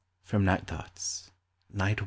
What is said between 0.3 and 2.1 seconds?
NIGHT THOUGHTS," NIGHT I.